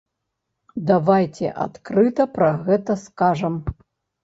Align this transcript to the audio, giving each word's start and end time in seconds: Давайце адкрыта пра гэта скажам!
Давайце 0.91 1.51
адкрыта 1.67 2.23
пра 2.39 2.49
гэта 2.65 2.91
скажам! 3.05 3.63